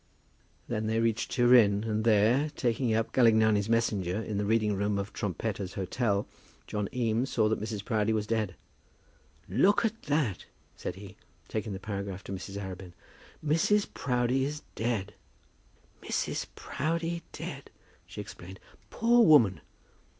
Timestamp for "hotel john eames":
5.75-7.29